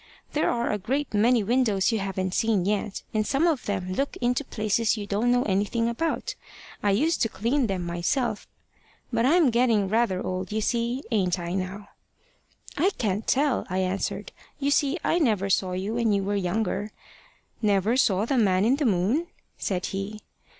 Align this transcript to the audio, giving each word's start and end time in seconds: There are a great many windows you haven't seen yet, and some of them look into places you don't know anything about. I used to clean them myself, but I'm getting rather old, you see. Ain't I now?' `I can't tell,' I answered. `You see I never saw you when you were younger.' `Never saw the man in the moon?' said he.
There 0.33 0.49
are 0.49 0.71
a 0.71 0.79
great 0.79 1.13
many 1.13 1.43
windows 1.43 1.91
you 1.91 1.99
haven't 1.99 2.33
seen 2.33 2.65
yet, 2.65 3.03
and 3.13 3.23
some 3.27 3.45
of 3.45 3.67
them 3.67 3.93
look 3.93 4.17
into 4.19 4.43
places 4.43 4.97
you 4.97 5.05
don't 5.05 5.31
know 5.31 5.43
anything 5.43 5.87
about. 5.87 6.33
I 6.81 6.89
used 6.89 7.21
to 7.21 7.29
clean 7.29 7.67
them 7.67 7.85
myself, 7.85 8.47
but 9.13 9.27
I'm 9.27 9.51
getting 9.51 9.87
rather 9.87 10.19
old, 10.25 10.51
you 10.51 10.59
see. 10.59 11.03
Ain't 11.11 11.37
I 11.37 11.53
now?' 11.53 11.89
`I 12.77 12.97
can't 12.97 13.27
tell,' 13.27 13.67
I 13.69 13.77
answered. 13.77 14.31
`You 14.59 14.73
see 14.73 14.97
I 15.03 15.19
never 15.19 15.51
saw 15.51 15.73
you 15.73 15.93
when 15.93 16.11
you 16.13 16.23
were 16.23 16.35
younger.' 16.35 16.89
`Never 17.63 17.95
saw 17.95 18.25
the 18.25 18.39
man 18.39 18.65
in 18.65 18.77
the 18.77 18.85
moon?' 18.87 19.27
said 19.59 19.85
he. 19.85 20.21